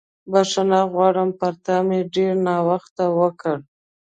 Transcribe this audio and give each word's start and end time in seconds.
بښنه 0.31 0.79
غواړم، 0.93 1.29
پر 1.39 1.53
تا 1.65 1.77
مې 1.87 1.99
ډېر 2.15 2.33
ناوخته 2.47 3.05
وکړ. 3.19 3.57